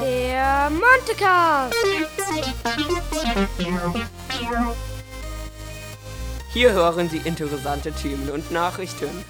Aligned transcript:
Der 0.00 0.70
Montecast. 0.70 1.74
Hier 6.52 6.72
hören 6.72 7.10
Sie 7.10 7.18
interessante 7.18 7.92
Themen 7.92 8.30
und 8.30 8.50
Nachrichten. 8.50 9.24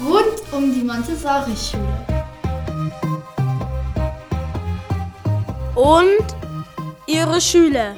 Rund 0.00 0.52
um 0.52 0.72
die 0.74 0.82
Montessori-Schule. 0.82 2.06
Und 5.74 6.26
ihre 7.06 7.40
Schüler. 7.40 7.94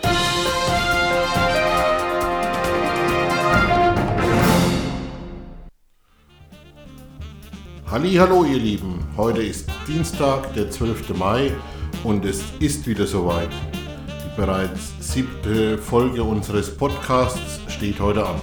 Hallo 7.91 8.45
ihr 8.45 8.61
Lieben, 8.61 9.05
heute 9.17 9.43
ist 9.43 9.69
Dienstag, 9.89 10.55
der 10.55 10.71
12. 10.71 11.13
Mai 11.19 11.51
und 12.05 12.25
es 12.25 12.41
ist 12.61 12.87
wieder 12.87 13.05
soweit. 13.05 13.51
Die 14.07 14.41
bereits 14.41 14.93
siebte 15.01 15.77
Folge 15.77 16.23
unseres 16.23 16.77
Podcasts 16.77 17.61
steht 17.67 17.99
heute 17.99 18.25
an. 18.25 18.41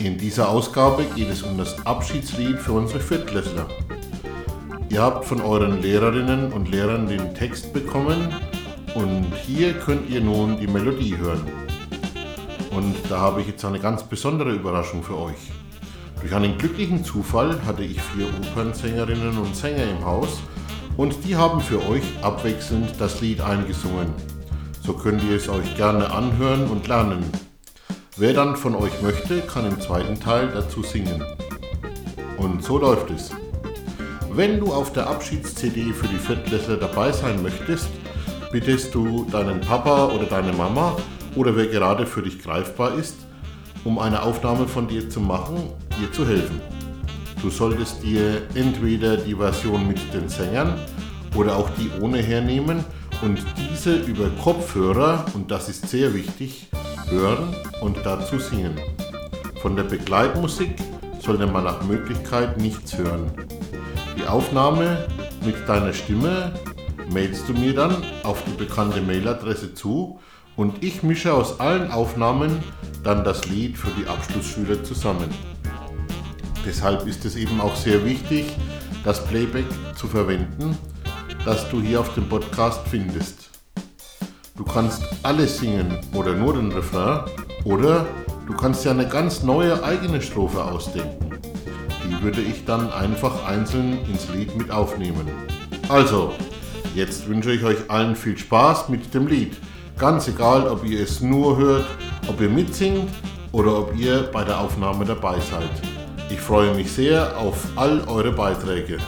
In 0.00 0.18
dieser 0.18 0.48
Ausgabe 0.48 1.04
geht 1.14 1.28
es 1.28 1.42
um 1.42 1.56
das 1.56 1.86
Abschiedslied 1.86 2.58
für 2.58 2.72
unsere 2.72 2.98
Viertklässler. 2.98 3.68
Ihr 4.88 5.02
habt 5.02 5.24
von 5.24 5.40
euren 5.40 5.80
Lehrerinnen 5.80 6.52
und 6.52 6.68
Lehrern 6.68 7.06
den 7.06 7.32
Text 7.32 7.72
bekommen 7.72 8.34
und 8.96 9.32
hier 9.36 9.72
könnt 9.74 10.10
ihr 10.10 10.20
nun 10.20 10.58
die 10.58 10.66
Melodie 10.66 11.16
hören. 11.16 11.46
Und 12.72 12.96
da 13.08 13.20
habe 13.20 13.42
ich 13.42 13.46
jetzt 13.46 13.64
eine 13.64 13.78
ganz 13.78 14.02
besondere 14.02 14.50
Überraschung 14.50 15.04
für 15.04 15.16
euch. 15.16 15.52
Durch 16.20 16.34
einen 16.34 16.58
glücklichen 16.58 17.04
Zufall 17.04 17.60
hatte 17.66 17.84
ich 17.84 18.00
vier 18.00 18.26
Opernsängerinnen 18.26 19.38
und 19.38 19.54
Sänger 19.54 19.84
im 19.84 20.04
Haus 20.04 20.40
und 20.96 21.24
die 21.24 21.36
haben 21.36 21.60
für 21.60 21.86
euch 21.88 22.04
abwechselnd 22.22 22.94
das 22.98 23.20
Lied 23.20 23.40
eingesungen. 23.40 24.12
So 24.82 24.94
könnt 24.94 25.22
ihr 25.24 25.36
es 25.36 25.48
euch 25.48 25.76
gerne 25.76 26.10
anhören 26.10 26.68
und 26.68 26.88
lernen. 26.88 27.24
Wer 28.16 28.32
dann 28.32 28.56
von 28.56 28.74
euch 28.74 29.02
möchte, 29.02 29.40
kann 29.42 29.66
im 29.66 29.80
zweiten 29.80 30.18
Teil 30.18 30.48
dazu 30.48 30.82
singen. 30.82 31.22
Und 32.38 32.64
so 32.64 32.78
läuft 32.78 33.10
es. 33.10 33.30
Wenn 34.30 34.58
du 34.58 34.72
auf 34.72 34.92
der 34.92 35.08
Abschieds-CD 35.08 35.92
für 35.92 36.08
die 36.08 36.18
Viertklässler 36.18 36.76
dabei 36.76 37.12
sein 37.12 37.42
möchtest, 37.42 37.88
bittest 38.52 38.94
du 38.94 39.26
deinen 39.30 39.60
Papa 39.60 40.06
oder 40.06 40.24
deine 40.24 40.52
Mama 40.52 40.96
oder 41.34 41.56
wer 41.56 41.66
gerade 41.66 42.06
für 42.06 42.22
dich 42.22 42.42
greifbar 42.42 42.94
ist, 42.94 43.25
um 43.86 44.00
eine 44.00 44.22
Aufnahme 44.22 44.66
von 44.66 44.88
dir 44.88 45.08
zu 45.08 45.20
machen, 45.20 45.70
dir 46.00 46.10
zu 46.10 46.26
helfen. 46.26 46.60
Du 47.40 47.50
solltest 47.50 48.02
dir 48.02 48.42
entweder 48.54 49.16
die 49.16 49.36
Version 49.36 49.86
mit 49.86 50.12
den 50.12 50.28
Sängern 50.28 50.74
oder 51.36 51.56
auch 51.56 51.70
die 51.78 51.88
ohne 52.00 52.18
hernehmen 52.18 52.84
und 53.22 53.38
diese 53.56 53.94
über 53.94 54.28
Kopfhörer, 54.42 55.24
und 55.34 55.52
das 55.52 55.68
ist 55.68 55.88
sehr 55.88 56.12
wichtig, 56.14 56.66
hören 57.08 57.54
und 57.80 57.96
dazu 58.04 58.40
singen. 58.40 58.74
Von 59.62 59.76
der 59.76 59.84
Begleitmusik 59.84 60.74
sollte 61.20 61.46
man 61.46 61.64
nach 61.64 61.82
Möglichkeit 61.84 62.58
nichts 62.58 62.98
hören. 62.98 63.30
Die 64.18 64.26
Aufnahme 64.26 65.06
mit 65.44 65.56
deiner 65.68 65.92
Stimme 65.92 66.52
mailst 67.12 67.48
du 67.48 67.52
mir 67.52 67.74
dann 67.74 68.02
auf 68.24 68.42
die 68.44 68.64
bekannte 68.64 69.00
Mailadresse 69.00 69.74
zu 69.74 70.18
und 70.56 70.82
ich 70.82 71.02
mische 71.02 71.32
aus 71.32 71.60
allen 71.60 71.90
Aufnahmen 71.90 72.62
dann 73.04 73.24
das 73.24 73.46
Lied 73.46 73.76
für 73.76 73.90
die 73.90 74.08
Abschlussschüler 74.08 74.82
zusammen. 74.82 75.28
Deshalb 76.64 77.06
ist 77.06 77.24
es 77.24 77.36
eben 77.36 77.60
auch 77.60 77.76
sehr 77.76 78.04
wichtig, 78.04 78.46
das 79.04 79.24
Playback 79.24 79.66
zu 79.94 80.08
verwenden, 80.08 80.76
das 81.44 81.68
du 81.70 81.80
hier 81.80 82.00
auf 82.00 82.12
dem 82.14 82.28
Podcast 82.28 82.80
findest. 82.88 83.50
Du 84.56 84.64
kannst 84.64 85.02
alles 85.22 85.58
singen 85.58 85.98
oder 86.12 86.34
nur 86.34 86.54
den 86.54 86.72
Refrain 86.72 87.20
oder 87.64 88.06
du 88.46 88.54
kannst 88.54 88.84
ja 88.84 88.90
eine 88.90 89.06
ganz 89.06 89.42
neue 89.42 89.84
eigene 89.84 90.20
Strophe 90.20 90.64
ausdenken. 90.64 91.38
Die 92.08 92.22
würde 92.22 92.40
ich 92.40 92.64
dann 92.64 92.90
einfach 92.90 93.46
einzeln 93.46 93.98
ins 94.06 94.28
Lied 94.30 94.56
mit 94.56 94.70
aufnehmen. 94.70 95.28
Also, 95.88 96.32
jetzt 96.94 97.28
wünsche 97.28 97.52
ich 97.52 97.62
euch 97.62 97.90
allen 97.90 98.16
viel 98.16 98.38
Spaß 98.38 98.88
mit 98.88 99.12
dem 99.14 99.26
Lied. 99.26 99.56
Ganz 99.98 100.28
egal, 100.28 100.68
ob 100.68 100.84
ihr 100.84 101.00
es 101.00 101.22
nur 101.22 101.56
hört, 101.56 101.86
ob 102.28 102.38
ihr 102.42 102.50
mitsingt 102.50 103.10
oder 103.50 103.78
ob 103.78 103.96
ihr 103.96 104.24
bei 104.24 104.44
der 104.44 104.60
Aufnahme 104.60 105.06
dabei 105.06 105.40
seid. 105.40 105.70
Ich 106.28 106.38
freue 106.38 106.74
mich 106.74 106.92
sehr 106.92 107.34
auf 107.38 107.66
all 107.76 108.06
eure 108.06 108.30
Beiträge. 108.30 108.98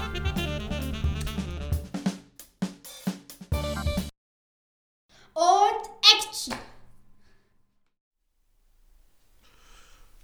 Und 5.35 5.85
Action! 6.01 6.55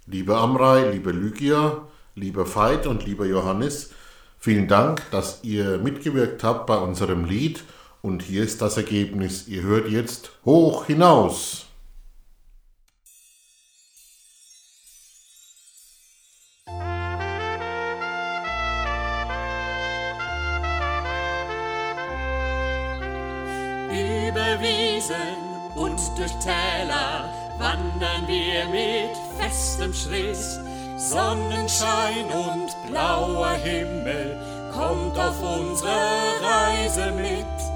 Liebe 0.07 0.35
Amrei, 0.35 0.89
liebe 0.89 1.11
Lygia, 1.11 1.87
lieber 2.15 2.55
Veit 2.55 2.87
und 2.87 3.05
lieber 3.05 3.27
Johannes, 3.27 3.91
vielen 4.39 4.67
Dank, 4.67 5.03
dass 5.11 5.43
ihr 5.43 5.77
mitgewirkt 5.77 6.43
habt 6.43 6.65
bei 6.65 6.77
unserem 6.77 7.23
Lied 7.25 7.63
und 8.05 8.21
hier 8.21 8.43
ist 8.43 8.61
das 8.61 8.77
Ergebnis. 8.77 9.47
Ihr 9.47 9.63
hört 9.63 9.89
jetzt 9.89 10.29
hoch 10.45 10.85
hinaus. 10.85 11.65
Über 23.89 24.61
Wiesen 24.61 25.15
und 25.75 25.99
durch 26.15 26.31
Täler 26.43 27.33
wandern 27.57 28.27
wir 28.27 28.67
mit 28.69 29.17
festem 29.39 29.91
Schritt. 29.93 30.37
Sonnenschein 30.97 32.25
und 32.31 32.91
blauer 32.91 33.55
Himmel 33.63 34.37
kommt 34.71 35.17
auf 35.17 35.41
unsere 35.41 35.89
Reise 36.41 37.11
mit. 37.13 37.74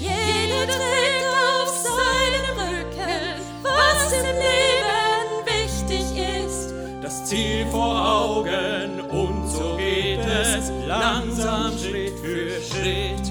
Jeder 0.00 0.66
trägt 0.66 1.26
auf 1.28 1.68
seinem 1.68 2.56
Rücken, 2.58 3.44
was 3.62 4.12
im 4.12 4.24
Leben 4.24 5.28
wichtig 5.44 6.06
ist. 6.46 6.72
Das 7.02 7.26
Ziel 7.26 7.66
vor 7.70 8.00
Augen 8.00 9.02
und 9.10 9.46
so 9.46 9.76
geht 9.76 10.20
es 10.20 10.72
langsam 10.86 11.78
Schritt 11.78 12.18
für 12.18 12.48
Schritt. 12.62 13.30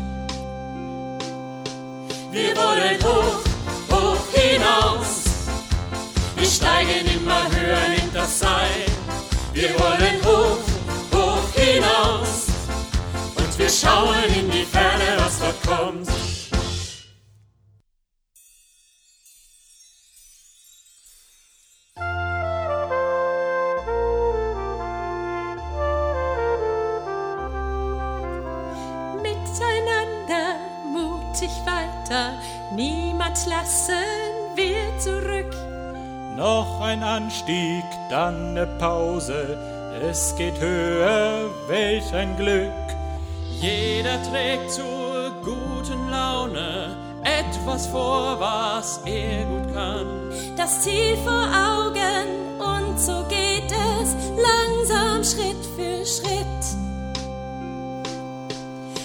Wir 2.32 2.56
wollen 2.56 3.00
hoch, 3.04 3.42
hoch 3.90 4.26
hinaus. 4.32 5.24
Wir 6.36 6.46
steigen 6.46 7.08
immer 7.18 7.50
höher 7.50 7.98
in 8.04 8.14
das 8.14 8.42
Seil. 8.42 8.86
Wir 9.54 9.70
wollen 9.72 10.24
hoch, 10.24 10.60
hoch 11.12 11.50
hinaus. 11.56 12.46
Und 13.36 13.58
wir 13.58 13.70
schauen 13.70 14.24
in 14.40 14.52
die 14.52 14.66
Ferne, 14.66 15.18
was 15.18 15.40
dort 15.40 15.64
kommt. 15.66 16.29
Niemand 32.80 33.46
lassen 33.46 34.56
wir 34.56 34.98
zurück. 35.00 35.54
Noch 36.38 36.80
ein 36.82 37.04
Anstieg, 37.04 37.84
dann 38.10 38.52
eine 38.52 38.68
Pause. 38.80 39.58
Es 40.02 40.34
geht 40.38 40.58
höher, 40.60 41.50
welch 41.68 42.14
ein 42.14 42.38
Glück. 42.38 42.86
Jeder 43.60 44.18
trägt 44.32 44.72
zur 44.72 45.32
guten 45.44 46.10
Laune 46.10 46.96
etwas 47.24 47.88
vor, 47.88 48.40
was 48.40 49.02
er 49.06 49.44
gut 49.44 49.74
kann. 49.74 50.08
Das 50.56 50.82
Ziel 50.84 51.18
vor 51.26 51.48
Augen 51.72 52.28
und 52.60 52.98
so 52.98 53.26
geht 53.28 53.70
es 53.70 54.16
langsam 54.50 55.24
Schritt 55.24 55.64
für 55.76 56.06
Schritt. 56.06 56.64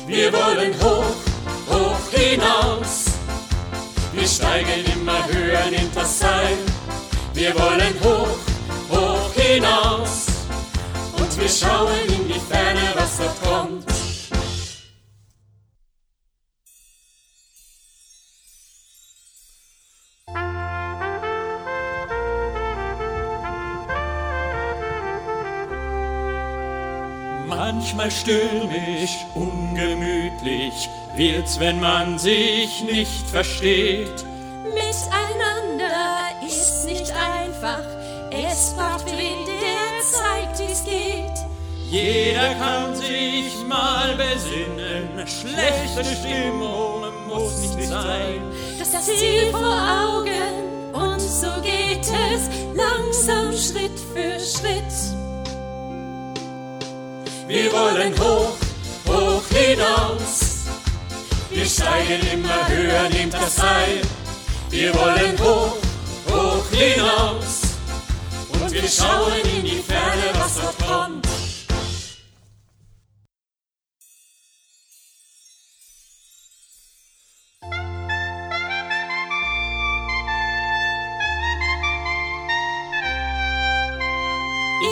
Wir 0.06 0.32
wollen 0.32 0.74
hoch, 0.80 1.16
hoch 1.68 2.10
hinaus. 2.12 3.03
Wir 4.14 4.28
steigen 4.28 4.84
immer 4.92 5.26
höher 5.26 5.66
in 5.72 5.92
das 5.92 6.20
Seil. 6.20 6.56
Wir 7.32 7.52
wollen 7.54 7.94
hoch, 8.02 8.28
hoch 8.88 9.32
hinaus. 9.34 10.26
Und 11.18 11.40
wir 11.40 11.48
schauen 11.48 11.98
in 12.06 12.28
die 12.28 12.40
Ferne, 12.40 12.94
Manchmal 27.84 28.10
stürmisch, 28.10 29.26
ungemütlich 29.34 30.88
wird's, 31.16 31.60
wenn 31.60 31.80
man 31.80 32.18
sich 32.18 32.82
nicht 32.82 33.28
versteht. 33.28 34.24
Miteinander 34.64 36.30
ist 36.46 36.86
nicht 36.86 37.12
einfach, 37.12 37.84
es 38.30 38.72
braucht 38.72 39.04
wen, 39.08 39.44
der 39.44 40.00
zeigt, 40.00 40.60
wie's 40.60 40.82
geht. 40.82 41.36
Jeder 41.90 42.54
kann 42.54 42.96
sich 42.96 43.52
mal 43.68 44.16
besinnen, 44.16 45.28
schlechte 45.28 46.16
Stimmung 46.16 47.02
muss 47.28 47.76
nicht 47.76 47.90
sein. 47.90 48.40
Das 48.78 49.04
Ziel 49.04 49.50
vor 49.50 49.60
Augen 49.60 50.33
Wir 57.64 57.72
wollen 57.72 58.12
hoch, 58.20 58.52
hoch 59.08 59.42
hinaus. 59.48 60.66
Wir 61.48 61.64
steigen 61.64 62.20
immer 62.30 62.68
höher, 62.68 63.08
nehmt 63.08 63.32
das 63.32 63.56
Seil. 63.56 64.02
Wir 64.68 64.94
wollen 64.94 65.38
hoch, 65.38 65.74
hoch 66.28 66.66
hinaus. 66.70 67.62
Und 68.52 68.70
wir 68.70 68.86
schauen 68.86 69.40
in 69.56 69.64
die 69.64 69.82
Ferne, 69.82 70.24
was 70.34 70.60
dort 70.60 70.78
kommt. 70.86 71.26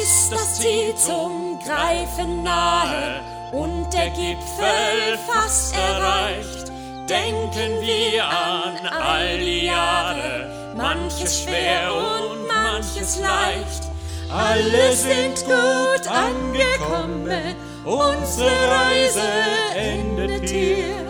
Ist 0.01 0.33
das 0.33 0.59
Ziel 0.59 0.95
zum 0.97 1.42
Greifen 1.65 2.43
nahe 2.43 3.21
und 3.53 3.87
der 3.93 4.11
Gipfel 4.11 5.19
fast 5.29 5.77
erreicht, 5.77 6.73
denken 7.09 7.81
wir 7.81 8.25
an 8.25 8.87
all 8.87 9.39
die 9.39 9.67
Jahre, 9.67 10.73
manches 10.77 11.43
schwer 11.43 11.93
und 11.95 12.47
manches 12.49 13.21
leicht. 13.21 13.85
Alle 14.31 14.93
sind 14.93 15.45
gut 15.45 16.09
angekommen, 16.09 17.55
unsere 17.85 18.51
Reise 18.69 19.23
endet 19.77 20.49
hier. 20.49 21.03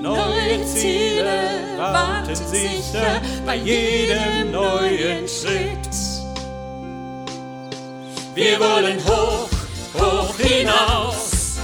Neue 0.00 0.64
Ziele 0.64 1.60
warten 1.76 2.34
sicher 2.34 3.20
bei 3.44 3.56
jedem 3.56 4.50
neuen 4.50 5.28
Schritt. 5.28 5.90
Wir 8.34 8.58
wollen 8.58 8.98
hoch, 9.04 9.49
hoch 10.00 10.34
hinaus. 10.36 11.58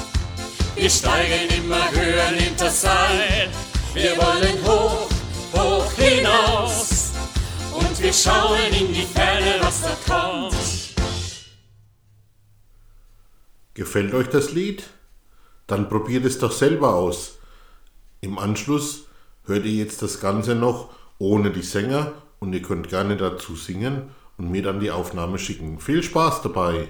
Wir 0.75 0.91
steigen 0.91 1.49
immer 1.57 1.91
höher, 1.91 2.31
nehmt 2.33 2.61
das 2.61 2.83
Seil. 2.83 3.49
Wir 3.95 4.17
wollen 4.17 4.59
hoch, 4.67 5.09
hoch 5.55 5.93
hinaus. 5.93 7.13
Und 7.75 8.03
wir 8.03 8.13
schauen 8.13 8.73
in 8.79 8.93
die 8.93 9.07
Ferne, 9.07 9.55
was 9.61 9.83
da 9.83 9.97
kommt. 10.07 10.55
Gefällt 13.75 14.15
euch 14.15 14.29
das 14.29 14.53
Lied? 14.53 14.85
Dann 15.67 15.89
probiert 15.89 16.25
es 16.25 16.39
doch 16.39 16.53
selber 16.53 16.95
aus. 16.95 17.39
Im 18.21 18.39
Anschluss 18.39 19.07
hört 19.45 19.65
ihr 19.65 19.73
jetzt 19.73 20.03
das 20.03 20.21
Ganze 20.21 20.55
noch 20.55 20.91
ohne 21.19 21.51
die 21.51 21.63
Sänger 21.63 22.13
und 22.39 22.53
ihr 22.53 22.63
könnt 22.63 22.89
gerne 22.89 23.17
dazu 23.17 23.57
singen 23.57 24.11
und 24.37 24.51
mir 24.51 24.63
dann 24.63 24.81
die 24.81 24.91
Aufnahme 24.91 25.39
schicken. 25.39 25.81
Viel 25.81 26.03
Spaß 26.03 26.43
dabei! 26.43 26.89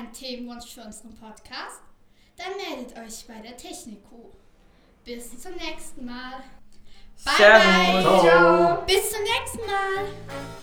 Einen 0.00 0.12
Themenwunsch 0.12 0.74
für 0.74 0.82
unseren 0.82 1.14
Podcast? 1.14 1.82
Dann 2.36 2.56
meldet 2.56 2.96
euch 2.98 3.26
bei 3.26 3.40
der 3.40 3.56
Technik-Kuh. 3.56 4.30
Bis 5.04 5.38
zum 5.40 5.52
nächsten 5.52 6.04
Mal. 6.04 6.42
Bye, 7.24 7.34
bye. 7.38 8.82
Bis 8.86 9.10
zum 9.10 9.22
nächsten 9.22 9.66
Mal. 9.66 10.60